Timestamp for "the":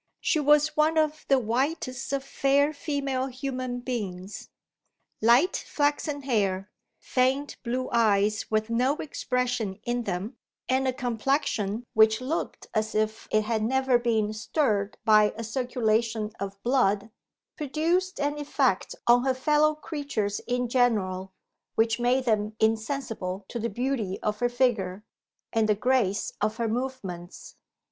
1.27-1.37, 23.59-23.69, 25.69-25.75